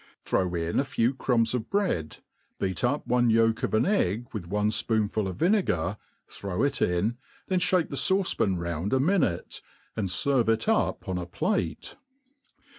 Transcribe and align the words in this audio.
Throw 0.25 0.55
in 0.55 0.79
a 0.79 0.83
few 0.83 1.13
crumbs 1.13 1.53
of 1.53 1.69
bread, 1.69 2.17
beat 2.57 2.83
up 2.83 3.05
one 3.05 3.29
yolk 3.29 3.61
of 3.61 3.75
an 3.75 3.85
egg 3.85 4.25
with 4.33 4.47
one 4.47 4.71
fpoonful 4.71 5.27
of 5.29 5.35
vinegar, 5.35 5.95
throw 6.27 6.63
it 6.63 6.81
in, 6.81 7.17
then 7.49 7.59
(hake 7.59 7.89
the 7.89 7.95
fauce*pan 7.95 8.55
round 8.57 8.93
a 8.93 8.99
mi 8.99 9.19
nute, 9.19 9.61
and 9.95 10.07
ferve 10.07 10.49
it 10.49 10.67
up 10.67 11.07
on 11.07 11.19
a 11.19 11.27
plate. 11.27 11.97